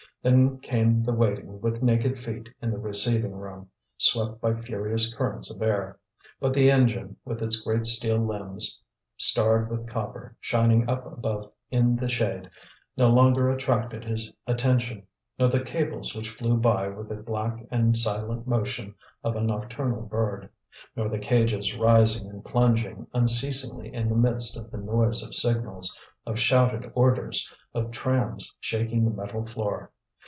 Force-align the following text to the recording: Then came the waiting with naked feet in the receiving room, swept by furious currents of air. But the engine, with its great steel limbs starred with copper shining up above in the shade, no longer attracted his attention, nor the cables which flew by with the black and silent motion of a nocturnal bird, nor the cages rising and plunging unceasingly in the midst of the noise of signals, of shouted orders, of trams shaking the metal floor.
Then 0.23 0.59
came 0.59 1.01
the 1.01 1.13
waiting 1.13 1.61
with 1.61 1.81
naked 1.81 2.19
feet 2.19 2.47
in 2.61 2.69
the 2.69 2.77
receiving 2.77 3.31
room, 3.31 3.71
swept 3.97 4.39
by 4.39 4.53
furious 4.53 5.11
currents 5.15 5.49
of 5.51 5.59
air. 5.63 5.97
But 6.39 6.53
the 6.53 6.69
engine, 6.69 7.15
with 7.25 7.41
its 7.41 7.59
great 7.61 7.87
steel 7.87 8.19
limbs 8.19 8.83
starred 9.17 9.67
with 9.71 9.87
copper 9.87 10.37
shining 10.39 10.87
up 10.87 11.07
above 11.07 11.51
in 11.71 11.95
the 11.95 12.07
shade, 12.07 12.51
no 12.95 13.09
longer 13.09 13.49
attracted 13.49 14.05
his 14.05 14.31
attention, 14.45 15.07
nor 15.39 15.47
the 15.47 15.63
cables 15.63 16.13
which 16.13 16.29
flew 16.29 16.55
by 16.55 16.87
with 16.87 17.09
the 17.09 17.15
black 17.15 17.65
and 17.71 17.97
silent 17.97 18.45
motion 18.45 18.93
of 19.23 19.35
a 19.35 19.41
nocturnal 19.41 20.03
bird, 20.03 20.47
nor 20.95 21.09
the 21.09 21.17
cages 21.17 21.75
rising 21.75 22.29
and 22.29 22.45
plunging 22.45 23.07
unceasingly 23.11 23.91
in 23.91 24.07
the 24.07 24.13
midst 24.15 24.55
of 24.55 24.69
the 24.69 24.77
noise 24.77 25.23
of 25.23 25.33
signals, 25.33 25.97
of 26.27 26.37
shouted 26.37 26.91
orders, 26.93 27.51
of 27.73 27.89
trams 27.89 28.53
shaking 28.59 29.03
the 29.03 29.09
metal 29.09 29.43
floor. 29.47 29.89